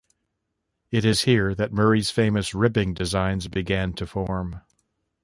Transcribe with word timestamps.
It 0.89 1.05
is 1.05 1.25
here 1.25 1.53
that 1.53 1.71
Murray's 1.71 2.09
famous 2.09 2.55
ribbing 2.55 2.95
designs 2.95 3.47
began 3.47 3.93
to 3.93 4.07
form. 4.07 4.61